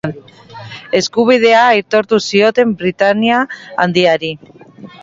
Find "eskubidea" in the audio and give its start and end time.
0.99-1.59